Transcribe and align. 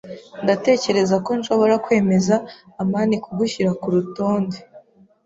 Ndatekereza 0.43 1.15
ko 1.25 1.29
nshobora 1.39 1.75
kwemeza 1.85 2.35
amani 2.81 3.15
kugushyira 3.23 3.71
kurutonde. 3.81 4.57